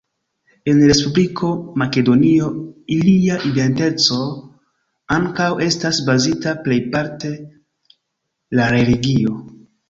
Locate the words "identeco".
3.49-4.17